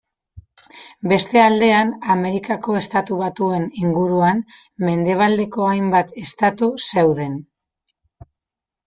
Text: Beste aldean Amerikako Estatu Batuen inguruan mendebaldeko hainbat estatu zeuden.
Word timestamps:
Beste 1.09 1.41
aldean 1.41 1.91
Amerikako 2.13 2.77
Estatu 2.79 3.17
Batuen 3.19 3.67
inguruan 3.81 4.41
mendebaldeko 4.87 5.67
hainbat 5.73 6.11
estatu 6.23 6.71
zeuden. 6.87 7.37